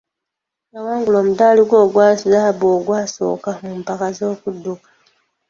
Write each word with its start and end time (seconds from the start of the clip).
Yawangula 0.73 1.17
omudaali 1.19 1.61
gwe 1.65 1.77
ogwa 1.85 2.05
zzaabu 2.19 2.65
ogwasooka 2.75 3.51
mu 3.63 3.71
mpaka 3.79 4.07
z'okudduka. 4.17 4.89